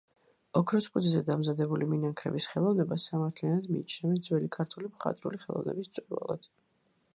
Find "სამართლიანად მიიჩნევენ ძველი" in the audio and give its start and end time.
3.11-4.51